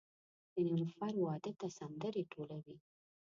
د 0.53 0.55
نیلوفر 0.67 1.13
واده 1.25 1.51
ته 1.59 1.67
سندرې 1.77 2.23
ټولوي 2.33 2.77